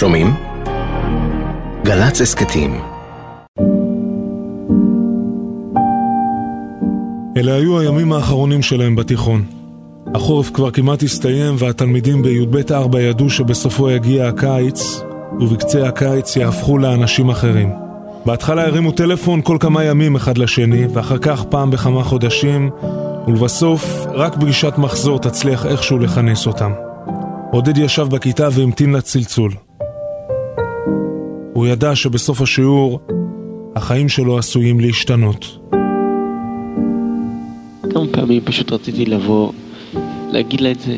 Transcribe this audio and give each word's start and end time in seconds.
שומעים? 0.00 0.34
גל"צ 1.84 2.20
הסכתים 2.20 2.80
אלה 7.36 7.54
היו 7.54 7.78
הימים 7.78 8.12
האחרונים 8.12 8.62
שלהם 8.62 8.96
בתיכון. 8.96 9.44
החורף 10.14 10.50
כבר 10.50 10.70
כמעט 10.70 11.02
הסתיים 11.02 11.54
והתלמידים 11.58 12.22
בי"ב 12.22 12.72
4 12.72 13.00
ידעו 13.00 13.30
שבסופו 13.30 13.90
יגיע 13.90 14.28
הקיץ 14.28 15.02
ובקצה 15.40 15.88
הקיץ 15.88 16.36
יהפכו 16.36 16.78
לאנשים 16.78 17.30
אחרים. 17.30 17.70
בהתחלה 18.26 18.66
הרימו 18.66 18.92
טלפון 18.92 19.40
כל 19.42 19.56
כמה 19.60 19.84
ימים 19.84 20.16
אחד 20.16 20.38
לשני 20.38 20.86
ואחר 20.92 21.18
כך 21.18 21.44
פעם 21.44 21.70
בכמה 21.70 22.04
חודשים 22.04 22.70
ולבסוף 23.26 24.06
רק 24.14 24.34
פגישת 24.34 24.74
מחזור 24.78 25.18
תצליח 25.18 25.66
איכשהו 25.66 25.98
לכנס 25.98 26.46
אותם. 26.46 26.72
עודד 27.52 27.78
ישב 27.78 28.06
בכיתה 28.10 28.48
והמתין 28.52 28.92
לצלצול. 28.92 29.69
הוא 31.60 31.66
ידע 31.66 31.96
שבסוף 31.96 32.40
השיעור 32.40 33.00
החיים 33.76 34.08
שלו 34.08 34.38
עשויים 34.38 34.80
להשתנות. 34.80 35.58
כמה 37.92 38.06
פעמים 38.12 38.42
פשוט 38.44 38.72
רציתי 38.72 39.06
לבוא, 39.06 39.52
להגיד 40.30 40.60
לה 40.60 40.70
את 40.70 40.80
זה, 40.80 40.96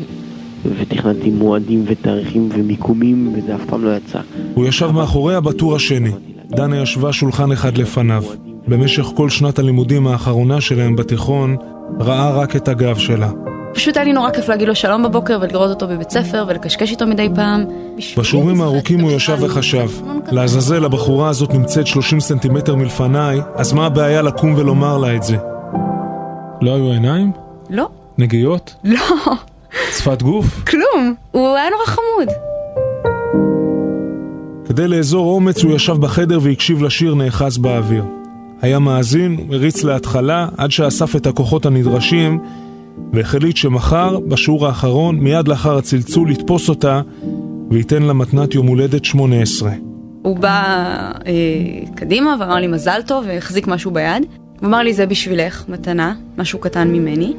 ותכננתי 0.79 1.29
מועדים 1.29 1.83
ותאריכים 1.87 2.49
ומיקומים, 2.53 3.33
וזה 3.35 3.55
אף 3.55 3.65
פעם 3.65 3.85
לא 3.85 3.95
יצא. 3.95 4.19
הוא 4.53 4.65
ישב 4.65 4.91
מאחוריה 4.91 5.41
בטור 5.41 5.75
השני. 5.75 6.11
דנה 6.49 6.81
ישבה 6.81 7.13
שולחן 7.13 7.51
אחד 7.51 7.77
לפניו. 7.77 8.23
במשך 8.67 9.03
כל 9.15 9.29
שנת 9.29 9.59
הלימודים 9.59 10.07
האחרונה 10.07 10.61
שלהם 10.61 10.95
בתיכון, 10.95 11.55
ראה 11.99 12.29
רק 12.29 12.55
את 12.55 12.67
הגב 12.67 12.97
שלה. 12.97 13.31
פשוט 13.73 13.97
היה 13.97 14.03
לי 14.03 14.13
נורא 14.13 14.31
כיף 14.31 14.49
להגיד 14.49 14.67
לו 14.67 14.75
שלום 14.75 15.03
בבוקר 15.03 15.37
ולראות 15.41 15.69
אותו 15.69 15.87
בבית 15.87 16.09
ספר 16.09 16.45
ולקשקש 16.47 16.91
איתו 16.91 17.07
מדי 17.07 17.29
פעם. 17.35 17.65
בשיעורים 18.17 18.61
הארוכים 18.61 18.99
הוא 18.99 19.11
ישב 19.11 19.37
וחשב, 19.41 19.89
לעזאזל 20.31 20.85
הבחורה 20.85 21.29
הזאת 21.29 21.53
נמצאת 21.53 21.87
30 21.87 22.19
סנטימטר 22.19 22.75
מלפניי, 22.75 23.41
אז 23.55 23.73
מה 23.73 23.85
הבעיה 23.85 24.21
לקום 24.21 24.55
ולומר 24.57 24.97
לה 24.97 25.15
את 25.15 25.23
זה? 25.23 25.37
לא 26.61 26.75
היו 26.75 26.91
עיניים? 26.91 27.31
לא. 27.69 27.89
נגיעות? 28.17 28.75
לא. 28.83 29.01
שפת 29.97 30.21
גוף? 30.21 30.63
כלום. 30.67 31.15
הוא 31.31 31.55
היה 31.55 31.69
נורא 31.69 31.85
חמוד. 31.85 32.27
כדי 34.65 34.87
לאזור 34.87 35.35
אומץ 35.35 35.63
הוא 35.63 35.75
ישב 35.75 35.93
בחדר 35.93 36.39
והקשיב 36.41 36.83
לשיר 36.83 37.15
נאחז 37.15 37.57
באוויר. 37.57 38.03
היה 38.61 38.79
מאזין, 38.79 39.47
הריץ 39.51 39.83
להתחלה, 39.83 40.47
עד 40.57 40.71
שאסף 40.71 41.15
את 41.15 41.27
הכוחות 41.27 41.65
הנדרשים, 41.65 42.39
והחליט 43.13 43.57
שמחר, 43.57 44.19
בשיעור 44.19 44.67
האחרון, 44.67 45.19
מיד 45.19 45.47
לאחר 45.47 45.77
הצלצול, 45.77 46.31
יתפוס 46.31 46.69
אותה 46.69 47.01
וייתן 47.71 48.03
לה 48.03 48.13
מתנת 48.13 48.53
יום 48.53 48.67
הולדת 48.67 49.05
18. 49.05 49.71
הוא 50.21 50.37
בא 50.37 50.63
אה, 51.25 51.33
קדימה 51.95 52.35
ואמר 52.39 52.55
לי 52.55 52.67
מזל 52.67 53.01
טוב 53.07 53.25
והחזיק 53.27 53.67
משהו 53.67 53.91
ביד. 53.91 54.25
הוא 54.59 54.67
אמר 54.67 54.79
לי 54.79 54.93
זה 54.93 55.05
בשבילך, 55.05 55.63
מתנה, 55.67 56.13
משהו 56.37 56.59
קטן 56.59 56.87
ממני. 56.87 57.33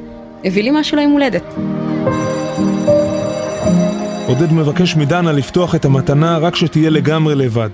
הביא 0.44 0.62
לי 0.62 0.70
משהו 0.72 0.97
ליום 0.97 1.12
הולדת. 1.12 1.55
עודד 4.27 4.52
מבקש 4.52 4.97
מדנה 4.97 5.32
לפתוח 5.32 5.75
את 5.75 5.84
המתנה 5.84 6.38
רק 6.38 6.56
שתהיה 6.56 6.91
לגמרי 6.91 7.34
לבד. 7.34 7.70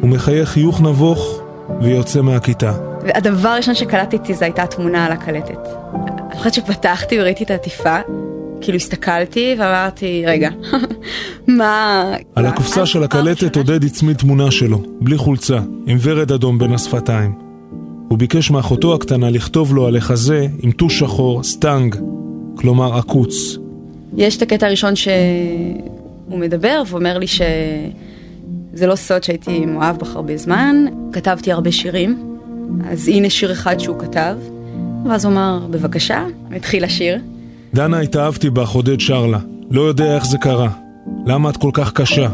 הוא 0.00 0.10
מחייך 0.10 0.48
חיוך 0.48 0.80
נבוך 0.80 1.42
ויוצא 1.80 2.22
מהכיתה. 2.22 2.93
והדבר 3.04 3.48
הראשון 3.48 3.74
שקלטתי 3.74 4.34
זה 4.34 4.44
הייתה 4.44 4.62
התמונה 4.62 5.06
על 5.06 5.12
הקלטת. 5.12 5.68
אני 6.30 6.38
חושבת 6.38 6.54
שפתחתי 6.54 7.20
וראיתי 7.20 7.44
את 7.44 7.50
העטיפה, 7.50 7.96
כאילו 8.60 8.76
הסתכלתי 8.76 9.56
ואמרתי, 9.58 10.22
רגע, 10.26 10.50
מה... 11.46 12.04
על 12.34 12.46
הקופסה 12.46 12.86
של 12.86 13.02
הקלטת 13.02 13.56
עודד 13.56 13.84
הצמיד 13.84 14.16
תמונה 14.16 14.50
שלו, 14.50 14.82
בלי 15.00 15.16
חולצה, 15.16 15.58
עם 15.86 15.98
ורד 16.00 16.32
אדום 16.32 16.58
בין 16.58 16.72
השפתיים. 16.72 17.32
הוא 18.08 18.18
ביקש 18.18 18.50
מאחותו 18.50 18.94
הקטנה 18.94 19.30
לכתוב 19.30 19.74
לו 19.74 19.86
על 19.86 19.96
החזה 19.96 20.46
עם 20.62 20.70
טוש 20.70 20.98
שחור, 20.98 21.42
stung, 21.42 21.96
כלומר 22.54 22.98
עקוץ. 22.98 23.56
יש 24.16 24.36
את 24.36 24.42
הקטע 24.42 24.66
הראשון 24.66 24.96
שהוא 24.96 26.38
מדבר 26.38 26.82
ואומר 26.86 27.18
לי 27.18 27.26
שזה 27.26 28.86
לא 28.86 28.96
סוד 28.96 29.24
שהייתי 29.24 29.66
מאוהב 29.66 29.98
בך 29.98 30.16
הרבה 30.16 30.36
זמן, 30.36 30.84
כתבתי 31.12 31.52
הרבה 31.52 31.72
שירים, 31.72 32.33
אז 32.90 33.08
הנה 33.08 33.30
שיר 33.30 33.52
אחד 33.52 33.80
שהוא 33.80 33.98
כתב, 33.98 34.36
ואז 35.06 35.24
הוא 35.24 35.32
אמר, 35.32 35.66
בבקשה, 35.70 36.24
התחיל 36.56 36.84
לשיר. 36.84 37.18
דנה 37.74 38.00
התאהבתי 38.00 38.50
בך, 38.50 38.70
עודד 38.70 39.00
שר 39.00 39.26
לה. 39.26 39.38
לא 39.70 39.80
יודע 39.80 40.14
איך 40.14 40.26
זה 40.26 40.38
קרה. 40.38 40.68
למה 41.26 41.50
את 41.50 41.56
כל 41.56 41.70
כך 41.72 41.92
קשה? 41.92 42.28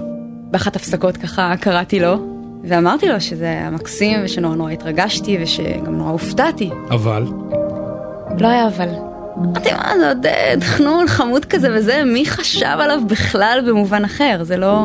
באחת 0.51 0.77
הפסקות 0.77 1.17
ככה 1.17 1.55
קראתי 1.61 2.01
לו, 2.01 2.27
ואמרתי 2.65 3.09
לו 3.09 3.21
שזה 3.21 3.45
היה 3.45 3.71
מקסים 3.71 4.21
ושנורא 4.25 4.55
נורא 4.57 4.71
התרגשתי 4.71 5.39
ושגם 5.43 5.97
נורא 5.97 6.11
הופתעתי. 6.11 6.71
אבל? 6.91 7.27
לא 8.39 8.49
היה 8.49 8.69
אבל. 8.69 8.89
אמרתי 9.39 9.73
מה 9.73 9.93
זה 9.99 10.09
עודד, 10.09 10.57
חנון 10.61 11.09
חמוד 11.09 11.45
כזה 11.45 11.69
וזה, 11.77 12.03
מי 12.05 12.27
חשב 12.27 12.77
עליו 12.79 13.01
בכלל 13.07 13.61
במובן 13.67 14.05
אחר, 14.05 14.41
זה 14.43 14.57
לא... 14.57 14.79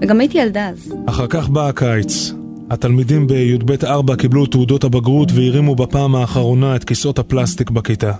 וגם 0.00 0.20
הייתי 0.20 0.38
ילדה 0.38 0.68
אז. 0.68 0.94
אחר 1.06 1.26
כך 1.26 1.48
בא 1.48 1.68
הקיץ. 1.68 2.32
התלמידים 2.70 3.26
בי"ב 3.26 3.84
4 3.84 4.16
קיבלו 4.16 4.46
תעודות 4.46 4.84
הבגרות 4.84 5.32
והרימו 5.32 5.74
בפעם 5.74 6.14
האחרונה 6.14 6.76
את 6.76 6.84
כיסאות 6.84 7.18
הפלסטיק 7.18 7.70
בכיתה. 7.70 8.12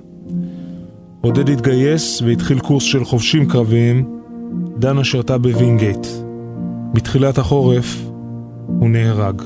עודד 1.21 1.49
התגייס 1.49 2.23
והתחיל 2.23 2.59
קורס 2.59 2.83
של 2.83 3.05
חובשים 3.05 3.49
קרביים, 3.49 4.21
דנה 4.79 5.05
שרתה 5.05 5.39
בווינגייט. 5.39 6.07
בתחילת 6.95 7.39
החורף 7.39 8.11
הוא 8.67 8.91
נהרג. 8.91 9.43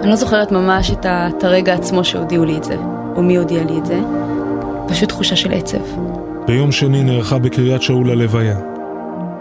אני 0.00 0.10
לא 0.10 0.16
זוכרת 0.16 0.52
ממש 0.52 0.90
את 0.90 1.44
הרגע 1.44 1.74
עצמו 1.74 2.04
שהודיעו 2.04 2.44
לי 2.44 2.56
את 2.56 2.64
זה, 2.64 2.76
או 3.16 3.22
מי 3.22 3.36
הודיע 3.36 3.64
לי 3.64 3.78
את 3.78 3.86
זה. 3.86 4.00
פשוט 4.88 5.08
תחושה 5.08 5.36
של 5.36 5.52
עצב. 5.52 5.78
ביום 6.46 6.72
שני 6.72 7.02
נערכה 7.02 7.38
בקריית 7.38 7.82
שאול 7.82 8.10
הלוויה. 8.10 8.77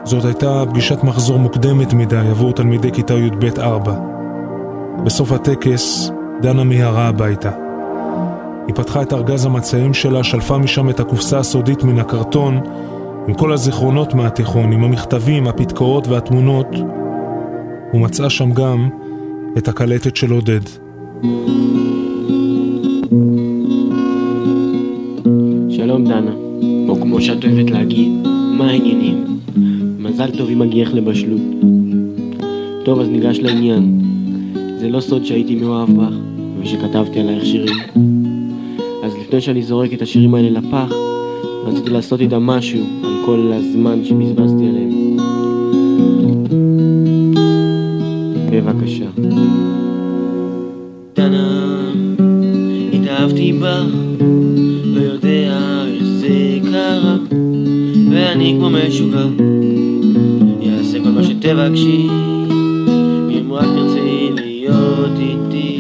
זאת 0.07 0.25
הייתה 0.25 0.63
פגישת 0.69 1.03
מחזור 1.03 1.39
מוקדמת 1.39 1.93
מדי 1.93 2.17
עבור 2.29 2.53
תלמידי 2.53 2.91
כיתה 2.91 3.13
י"ב 3.13 3.59
4. 3.59 3.95
בסוף 5.03 5.31
הטקס 5.31 6.11
דנה 6.41 6.63
מיהרה 6.63 7.07
הביתה. 7.07 7.51
היא 8.67 8.75
פתחה 8.75 9.01
את 9.01 9.13
ארגז 9.13 9.45
המצעים 9.45 9.93
שלה, 9.93 10.23
שלפה 10.23 10.57
משם 10.57 10.89
את 10.89 10.99
הקופסה 10.99 11.39
הסודית 11.39 11.83
מן 11.83 11.99
הקרטון, 11.99 12.59
עם 13.27 13.33
כל 13.33 13.53
הזיכרונות 13.53 14.13
מהתיכון, 14.13 14.71
עם 14.71 14.83
המכתבים, 14.83 15.47
הפתקאות 15.47 16.07
והתמונות, 16.07 16.67
ומצאה 17.93 18.29
שם 18.29 18.51
גם 18.51 18.89
את 19.57 19.67
הקלטת 19.67 20.15
של 20.15 20.31
עודד. 20.31 20.61
שלום 25.69 26.05
דנה, 26.05 26.31
או 26.89 27.01
כמו 27.01 27.21
שאת 27.21 27.45
אוהבת 27.45 27.69
להגיד, 27.71 28.11
מה 28.57 28.67
העניינים? 28.69 29.26
מזל 30.17 30.37
טוב 30.37 30.49
אם 30.49 30.59
מגיח 30.59 30.93
לבשלות. 30.93 31.41
טוב, 32.85 32.99
אז 32.99 33.09
ניגש 33.09 33.39
לעניין. 33.39 34.01
זה 34.79 34.89
לא 34.89 34.99
סוד 34.99 35.25
שהייתי 35.25 35.55
מאוהב 35.55 35.89
בך, 35.89 36.13
ושכתבתי 36.61 37.19
עלייך 37.19 37.45
שירים. 37.45 37.75
אז 39.03 39.15
לפני 39.21 39.41
שאני 39.41 39.63
זורק 39.63 39.93
את 39.93 40.01
השירים 40.01 40.35
האלה 40.35 40.49
לפח, 40.49 40.93
רציתי 41.65 41.89
לעשות 41.89 42.21
איתם 42.21 42.43
משהו 42.43 42.79
על 43.03 43.13
כל 43.25 43.51
הזמן 43.53 44.03
שבזבזתי 44.03 44.63
עליהם. 44.69 45.17
בבקשה. 48.51 49.05
דנה, 51.15 51.79
התאהבתי 52.93 53.53
בך, 53.53 53.85
לא 54.83 55.01
יודע 55.01 55.59
איך 55.87 56.03
זה 56.03 56.59
קרה, 56.71 57.17
ואני 58.11 58.55
כמו 58.57 58.69
משוגע, 58.69 59.25
שתבקשי, 61.47 62.07
אם 63.29 63.53
רק 63.53 63.65
תרצי 63.65 64.29
להיות 64.35 65.11
איתי. 65.19 65.79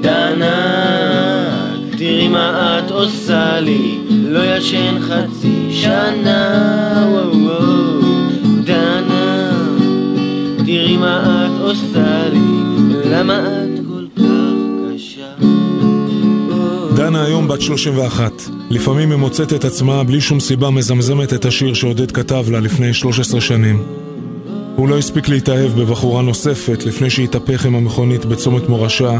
דנה, 0.00 0.56
תראי 1.90 2.28
מה 2.28 2.78
את 2.78 2.90
עושה 2.90 3.60
לי, 3.60 3.98
לא 4.10 4.56
ישן 4.56 4.98
חצי 5.00 5.68
שנה, 5.70 7.06
וואו 7.10 7.42
וואו, 7.42 8.00
דנה, 8.64 9.50
תראי 10.66 10.96
מה 10.96 11.46
את 11.46 11.60
עושה 11.60 12.28
לי, 12.32 12.84
למה 13.10 13.38
את 13.38 13.67
דנה 17.08 17.24
היום 17.24 17.48
בת 17.48 17.60
31. 17.60 18.32
לפעמים 18.70 19.10
היא 19.10 19.18
מוצאת 19.18 19.52
את 19.52 19.64
עצמה 19.64 20.04
בלי 20.04 20.20
שום 20.20 20.40
סיבה 20.40 20.70
מזמזמת 20.70 21.32
את 21.32 21.44
השיר 21.44 21.74
שעודד 21.74 22.12
כתב 22.12 22.44
לה 22.50 22.60
לפני 22.60 22.94
13 22.94 23.40
שנים. 23.40 23.82
הוא 24.76 24.88
לא 24.88 24.98
הספיק 24.98 25.28
להתאהב 25.28 25.80
בבחורה 25.80 26.22
נוספת 26.22 26.84
לפני 26.86 27.10
שהתהפך 27.10 27.66
עם 27.66 27.74
המכונית 27.74 28.24
בצומת 28.24 28.68
מורשה, 28.68 29.18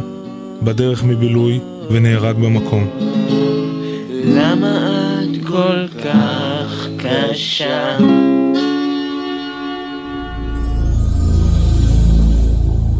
בדרך 0.63 1.05
מבילוי, 1.05 1.61
ונהרג 1.91 2.37
במקום. 2.37 2.87
למה 4.25 5.13
את 5.23 5.47
כל 5.47 5.89
כך 6.05 6.87
קשה? 6.97 7.97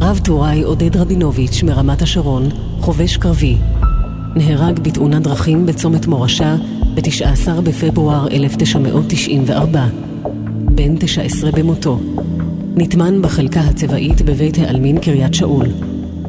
רב 0.01 0.21
טוראי 0.25 0.63
עודד 0.63 0.97
רבינוביץ' 0.97 1.63
מרמת 1.63 2.03
השרון, 2.03 2.49
חובש 2.81 3.17
קרבי. 3.17 3.57
נהרג 4.39 4.79
בתאונת 4.79 5.23
דרכים 5.23 5.67
בצומת 5.67 6.07
מורשה 6.07 6.57
ב-19 6.95 7.61
בפברואר 7.61 8.29
1994. 8.29 9.87
בן 10.49 10.97
19 10.97 11.51
במותו. 11.51 12.01
נטמן 12.77 13.23
בחלקה 13.23 13.61
הצבאית 13.61 14.23
בבית 14.23 14.59
העלמין 14.59 14.99
קריית 14.99 15.35
שאול. 15.35 15.67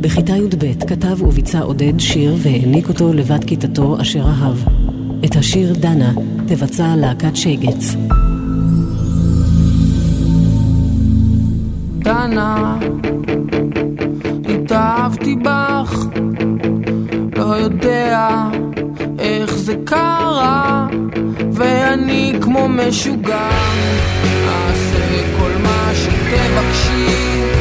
בכיתה 0.01 0.35
י"ב 0.35 0.73
כתב 0.88 1.23
וביצע 1.23 1.59
עודד 1.59 2.00
שיר 2.00 2.35
והעניק 2.38 2.89
אותו 2.89 3.13
לבת 3.13 3.44
כיתתו 3.44 4.01
אשר 4.01 4.21
אהב. 4.21 4.57
את 5.25 5.35
השיר 5.35 5.73
דנה 5.73 6.13
תבצע 6.47 6.95
להקת 6.95 7.35
שייגץ. 7.35 7.95
דנה, 12.00 12.79
התאהבתי 14.50 15.35
בך, 15.35 15.69
יודע 17.57 18.27
איך 19.19 19.55
זה 19.55 19.75
קרה, 19.85 20.87
ואני 21.53 22.33
כמו 22.41 22.69
משוגע, 22.69 23.49
אעשה 24.47 25.23
כל 25.39 25.51
מה 25.63 25.91
שתבקשי. 25.93 27.58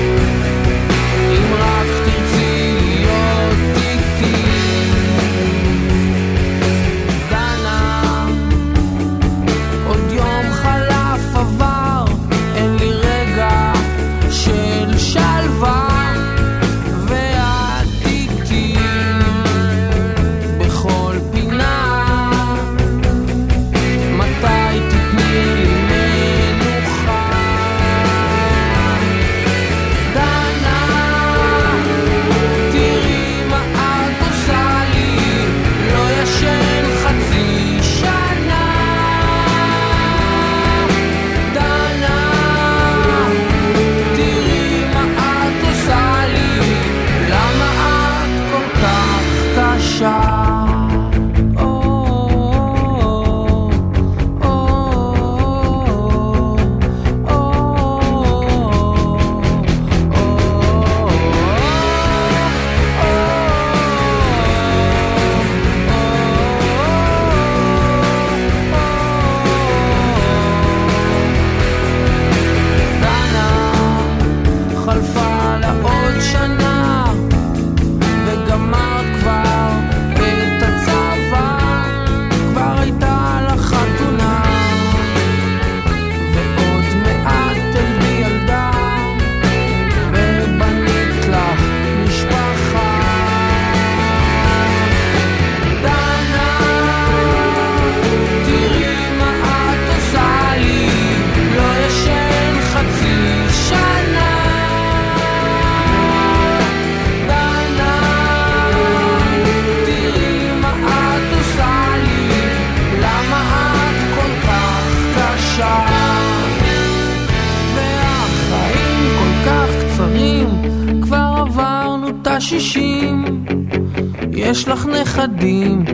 נכדים, 124.86 125.84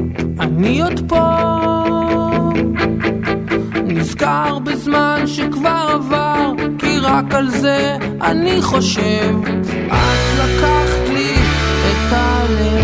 אני 0.40 0.82
עוד 0.82 1.00
פה. 1.08 1.22
נזכר 3.84 4.58
בזמן 4.58 5.22
שכבר 5.26 5.86
עבר, 5.94 6.52
כי 6.78 6.98
רק 6.98 7.34
על 7.34 7.50
זה 7.50 7.96
אני 8.22 8.62
חושב. 8.62 9.34
את 9.90 10.38
לקחת 10.38 11.08
לי 11.12 11.34
את 11.90 12.12
הלב. 12.12 12.83